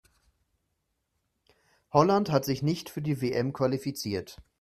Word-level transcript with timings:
Holland 1.91 2.31
hat 2.31 2.43
sich 2.43 2.63
nicht 2.63 2.89
für 2.89 3.03
die 3.03 3.21
WM 3.21 3.53
qualifiziert. 3.53 4.41